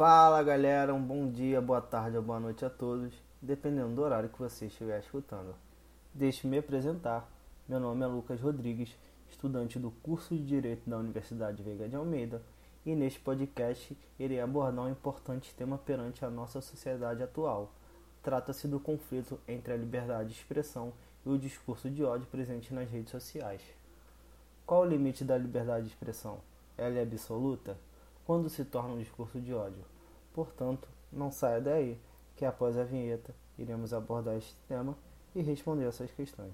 [0.00, 4.30] Fala galera, um bom dia, boa tarde ou boa noite a todos, dependendo do horário
[4.30, 5.54] que você estiver escutando.
[6.14, 7.30] Deixe-me apresentar.
[7.68, 8.96] Meu nome é Lucas Rodrigues,
[9.28, 12.40] estudante do curso de Direito da Universidade Veiga de Almeida,
[12.86, 17.70] e neste podcast irei abordar um importante tema perante a nossa sociedade atual.
[18.22, 20.94] Trata-se do conflito entre a liberdade de expressão
[21.26, 23.60] e o discurso de ódio presente nas redes sociais.
[24.64, 26.38] Qual o limite da liberdade de expressão?
[26.78, 27.76] Ela é absoluta?
[28.24, 29.84] Quando se torna um discurso de ódio?
[30.32, 32.00] Portanto, não saia daí,
[32.36, 34.96] que após a vinheta iremos abordar este tema
[35.34, 36.52] e responder essas questões.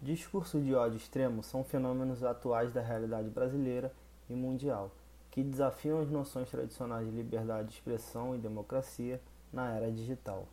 [0.00, 3.92] Discurso de ódio extremo são fenômenos atuais da realidade brasileira
[4.28, 4.90] e mundial
[5.30, 9.20] que desafiam as noções tradicionais de liberdade de expressão e democracia
[9.52, 10.48] na era digital.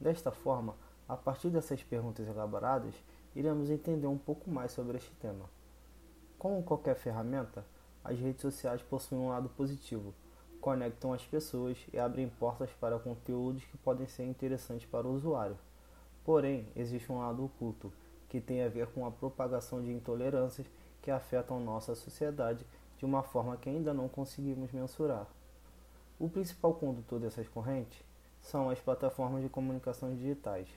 [0.00, 0.74] Desta forma,
[1.08, 2.94] a partir dessas perguntas elaboradas,
[3.34, 5.48] iremos entender um pouco mais sobre este tema.
[6.38, 7.64] Como qualquer ferramenta,
[8.04, 10.14] as redes sociais possuem um lado positivo,
[10.60, 15.56] conectam as pessoas e abrem portas para conteúdos que podem ser interessantes para o usuário.
[16.24, 17.92] Porém, existe um lado oculto,
[18.28, 20.66] que tem a ver com a propagação de intolerâncias
[21.00, 22.66] que afetam nossa sociedade
[22.98, 25.26] de uma forma que ainda não conseguimos mensurar.
[26.18, 28.02] O principal condutor dessas correntes
[28.46, 30.68] são as plataformas de comunicação digitais.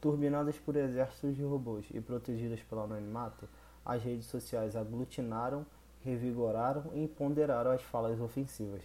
[0.00, 3.48] Turbinadas por exércitos de robôs e protegidas pelo anonimato,
[3.84, 5.66] as redes sociais aglutinaram,
[6.00, 8.82] revigoraram e ponderaram as falas ofensivas.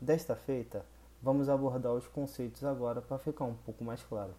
[0.00, 0.84] Desta feita,
[1.22, 4.34] vamos abordar os conceitos agora para ficar um pouco mais claro.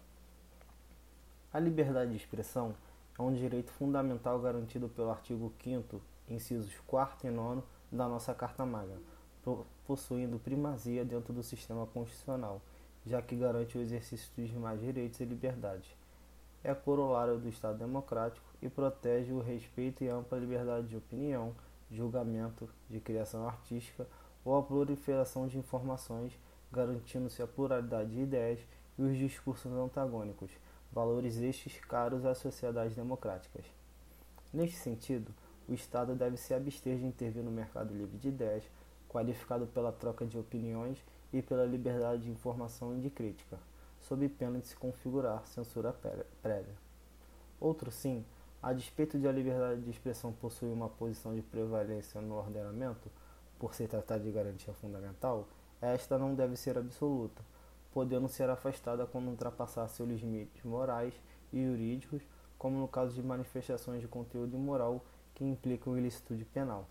[1.52, 2.74] A liberdade de expressão
[3.16, 7.62] é um direito fundamental garantido pelo artigo 5 incisos 4 e 9
[7.92, 8.98] da nossa Carta Magna,
[9.86, 12.60] possuindo primazia dentro do sistema constitucional,
[13.06, 15.88] já que garante o exercício dos demais direitos e liberdades.
[16.62, 21.54] É corolário do Estado democrático e protege o respeito e ampla liberdade de opinião,
[21.90, 24.06] julgamento, de criação artística
[24.44, 26.32] ou a proliferação de informações,
[26.72, 28.60] garantindo-se a pluralidade de ideias
[28.98, 30.50] e os discursos antagônicos,
[30.90, 33.64] valores estes caros às sociedades democráticas.
[34.52, 35.32] Neste sentido,
[35.68, 38.64] o Estado deve se abster de intervir no mercado livre de ideias,
[39.08, 40.98] qualificado pela troca de opiniões
[41.34, 43.58] e pela liberdade de informação e de crítica,
[44.00, 45.92] sob pena de se configurar censura
[46.40, 46.74] prévia.
[47.60, 48.24] Outro sim,
[48.62, 53.10] a despeito de a liberdade de expressão possuir uma posição de prevalência no ordenamento,
[53.58, 55.48] por se tratar de garantia fundamental,
[55.82, 57.42] esta não deve ser absoluta,
[57.92, 61.14] podendo ser afastada quando ultrapassar seus limites morais
[61.52, 62.22] e jurídicos,
[62.56, 66.86] como no caso de manifestações de conteúdo imoral que implicam ilicitude penal.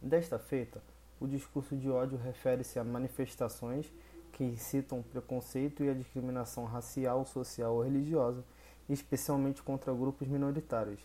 [0.00, 0.80] Desta feita,
[1.20, 3.92] o discurso de ódio refere-se a manifestações
[4.32, 8.44] que incitam preconceito e a discriminação racial, social ou religiosa,
[8.88, 11.00] especialmente contra grupos minoritários.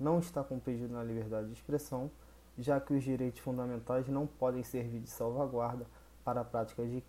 [0.00, 2.10] Não está compreendido na liberdade de expressão,
[2.58, 5.86] já que os direitos fundamentais não podem servir de salvaguarda
[6.24, 7.02] para a prática de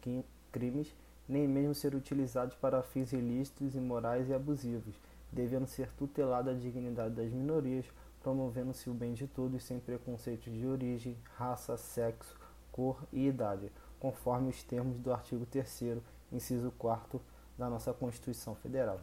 [0.52, 0.94] crimes,
[1.28, 4.96] nem mesmo ser utilizados para fins ilícitos, imorais e abusivos,
[5.32, 7.86] devendo ser tutelada a dignidade das minorias,
[8.24, 12.40] promovendo-se o bem de todos sem preconceitos de origem, raça, sexo,
[12.72, 13.70] cor e idade,
[14.00, 16.02] conforme os termos do artigo 3
[16.32, 17.22] inciso 4
[17.58, 19.02] da nossa Constituição Federal.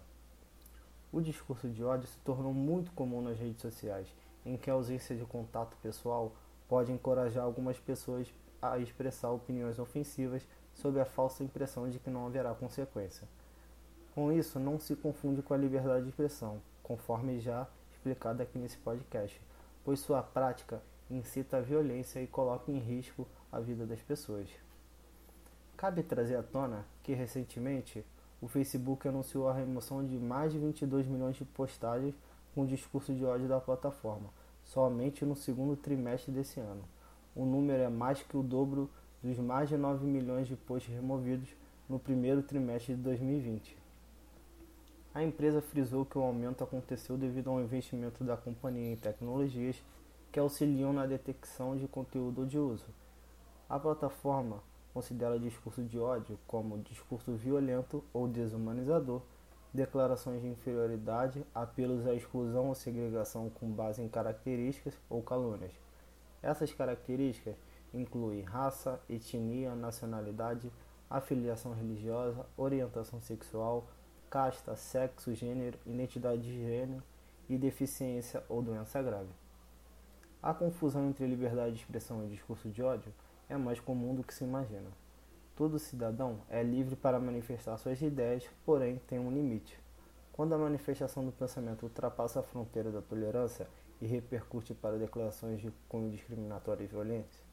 [1.12, 4.08] O discurso de ódio se tornou muito comum nas redes sociais,
[4.44, 6.32] em que a ausência de contato pessoal
[6.66, 8.32] pode encorajar algumas pessoas
[8.62, 13.28] a expressar opiniões ofensivas sob a falsa impressão de que não haverá consequência.
[14.14, 17.68] Com isso, não se confunde com a liberdade de expressão, conforme já
[18.00, 19.38] explicado aqui nesse podcast,
[19.84, 24.48] pois sua prática incita a violência e coloca em risco a vida das pessoas.
[25.76, 28.02] Cabe trazer à tona que recentemente
[28.40, 32.14] o Facebook anunciou a remoção de mais de 22 milhões de postagens
[32.54, 34.30] com discurso de ódio da plataforma,
[34.64, 36.84] somente no segundo trimestre desse ano.
[37.36, 38.88] O número é mais que o dobro
[39.22, 41.50] dos mais de 9 milhões de posts removidos
[41.86, 43.79] no primeiro trimestre de 2020.
[45.12, 49.82] A empresa frisou que o aumento aconteceu devido ao investimento da companhia em tecnologias
[50.30, 52.86] que auxiliam na detecção de conteúdo de uso.
[53.68, 54.62] A plataforma
[54.94, 59.20] considera discurso de ódio como discurso violento ou desumanizador,
[59.74, 65.72] declarações de inferioridade, apelos à exclusão ou segregação com base em características ou calúnias.
[66.40, 67.56] Essas características
[67.92, 70.70] incluem raça, etnia, nacionalidade,
[71.08, 73.88] afiliação religiosa, orientação sexual,
[74.30, 77.02] casta, sexo, gênero, identidade de gênero
[77.48, 79.28] e deficiência ou doença grave.
[80.40, 83.12] A confusão entre liberdade de expressão e discurso de ódio
[83.48, 84.88] é mais comum do que se imagina.
[85.56, 89.76] Todo cidadão é livre para manifestar suas ideias, porém tem um limite.
[90.32, 93.66] Quando a manifestação do pensamento ultrapassa a fronteira da tolerância
[94.00, 97.44] e repercute para declarações de cunho discriminatório e violência,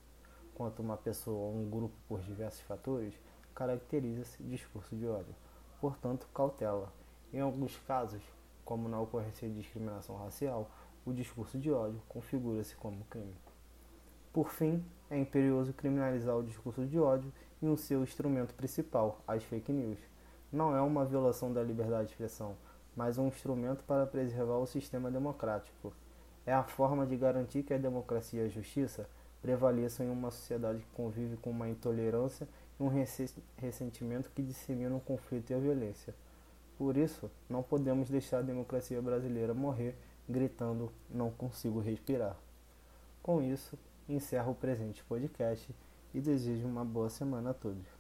[0.54, 3.16] quanto uma pessoa ou um grupo por diversos fatores,
[3.56, 5.36] caracteriza-se discurso de ódio.
[5.80, 6.92] Portanto, cautela.
[7.32, 8.22] Em alguns casos,
[8.66, 10.70] como na ocorrência de discriminação racial,
[11.06, 13.36] o discurso de ódio configura-se como crime.
[14.34, 17.32] Por fim, é imperioso criminalizar o discurso de ódio
[17.62, 20.00] e o seu instrumento principal, as fake news.
[20.52, 22.56] Não é uma violação da liberdade de expressão,
[22.96, 25.94] mas um instrumento para preservar o sistema democrático.
[26.46, 29.10] É a forma de garantir que a democracia e a justiça
[29.42, 32.48] prevaleçam em uma sociedade que convive com uma intolerância
[32.80, 32.90] um
[33.58, 36.14] ressentimento que disseminam o conflito e a violência.
[36.78, 39.96] Por isso, não podemos deixar a democracia brasileira morrer
[40.30, 42.38] gritando não consigo respirar.
[43.24, 43.78] Com isso,
[44.08, 45.74] encerro o presente podcast
[46.14, 47.97] e desejo uma boa semana a todos.